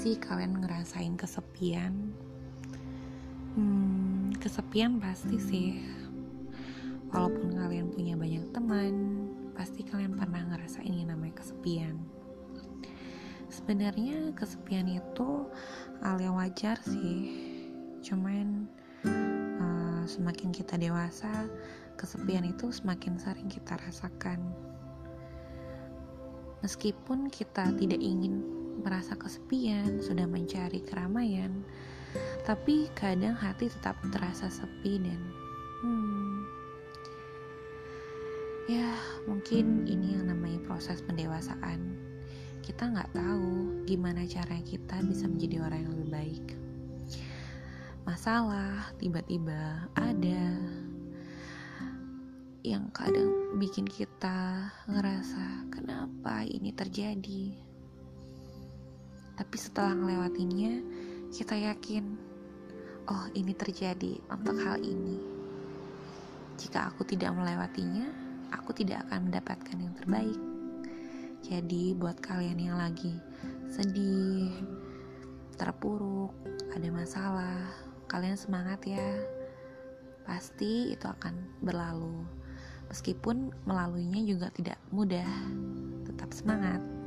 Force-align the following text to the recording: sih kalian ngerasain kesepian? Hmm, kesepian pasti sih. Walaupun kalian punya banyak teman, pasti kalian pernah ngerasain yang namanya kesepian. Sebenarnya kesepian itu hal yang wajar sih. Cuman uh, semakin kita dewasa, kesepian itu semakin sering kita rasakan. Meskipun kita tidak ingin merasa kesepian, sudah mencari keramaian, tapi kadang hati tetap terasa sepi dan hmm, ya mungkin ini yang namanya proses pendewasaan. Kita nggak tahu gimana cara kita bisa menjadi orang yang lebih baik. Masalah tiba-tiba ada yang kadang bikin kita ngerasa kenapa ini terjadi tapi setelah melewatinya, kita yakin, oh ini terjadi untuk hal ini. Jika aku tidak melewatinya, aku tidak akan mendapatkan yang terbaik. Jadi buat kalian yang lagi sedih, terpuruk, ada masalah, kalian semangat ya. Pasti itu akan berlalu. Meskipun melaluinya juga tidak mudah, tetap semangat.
sih 0.00 0.16
kalian 0.16 0.64
ngerasain 0.64 1.12
kesepian? 1.12 1.92
Hmm, 3.52 4.32
kesepian 4.40 4.96
pasti 4.96 5.36
sih. 5.36 5.70
Walaupun 7.12 7.52
kalian 7.52 7.92
punya 7.92 8.16
banyak 8.16 8.48
teman, 8.48 9.28
pasti 9.52 9.84
kalian 9.84 10.16
pernah 10.16 10.40
ngerasain 10.48 10.88
yang 10.88 11.12
namanya 11.12 11.44
kesepian. 11.44 12.00
Sebenarnya 13.52 14.32
kesepian 14.32 14.88
itu 14.88 15.44
hal 16.00 16.16
yang 16.16 16.40
wajar 16.40 16.80
sih. 16.80 17.28
Cuman 18.00 18.72
uh, 19.04 20.02
semakin 20.08 20.48
kita 20.48 20.80
dewasa, 20.80 21.44
kesepian 22.00 22.48
itu 22.48 22.72
semakin 22.72 23.20
sering 23.20 23.52
kita 23.52 23.76
rasakan. 23.76 24.40
Meskipun 26.64 27.28
kita 27.28 27.68
tidak 27.76 28.00
ingin 28.00 28.59
merasa 28.80 29.14
kesepian, 29.14 30.00
sudah 30.00 30.24
mencari 30.24 30.80
keramaian, 30.82 31.62
tapi 32.42 32.90
kadang 32.96 33.36
hati 33.36 33.70
tetap 33.70 33.94
terasa 34.10 34.50
sepi 34.50 34.98
dan 34.98 35.20
hmm, 35.84 36.36
ya 38.66 38.90
mungkin 39.28 39.86
ini 39.86 40.18
yang 40.18 40.26
namanya 40.32 40.58
proses 40.66 41.04
pendewasaan. 41.04 41.94
Kita 42.60 42.90
nggak 42.90 43.12
tahu 43.14 43.84
gimana 43.86 44.26
cara 44.26 44.58
kita 44.62 45.02
bisa 45.06 45.26
menjadi 45.26 45.62
orang 45.62 45.86
yang 45.86 45.92
lebih 45.94 46.10
baik. 46.10 46.46
Masalah 48.08 48.90
tiba-tiba 48.98 49.86
ada 49.94 50.42
yang 52.60 52.92
kadang 52.92 53.56
bikin 53.56 53.88
kita 53.88 54.68
ngerasa 54.84 55.70
kenapa 55.72 56.44
ini 56.44 56.74
terjadi 56.76 57.69
tapi 59.40 59.56
setelah 59.56 59.96
melewatinya, 59.96 60.84
kita 61.32 61.56
yakin, 61.56 62.12
oh 63.08 63.24
ini 63.32 63.56
terjadi 63.56 64.20
untuk 64.28 64.60
hal 64.60 64.76
ini. 64.84 65.16
Jika 66.60 66.92
aku 66.92 67.08
tidak 67.08 67.32
melewatinya, 67.32 68.04
aku 68.52 68.76
tidak 68.76 69.08
akan 69.08 69.32
mendapatkan 69.32 69.80
yang 69.80 69.96
terbaik. 69.96 70.36
Jadi 71.40 71.96
buat 71.96 72.20
kalian 72.20 72.60
yang 72.60 72.76
lagi 72.76 73.16
sedih, 73.72 74.52
terpuruk, 75.56 76.36
ada 76.76 76.88
masalah, 76.92 77.64
kalian 78.12 78.36
semangat 78.36 78.84
ya. 78.84 79.24
Pasti 80.28 80.92
itu 80.92 81.08
akan 81.08 81.64
berlalu. 81.64 82.28
Meskipun 82.92 83.56
melaluinya 83.64 84.20
juga 84.20 84.52
tidak 84.52 84.76
mudah, 84.92 85.32
tetap 86.04 86.28
semangat. 86.36 86.99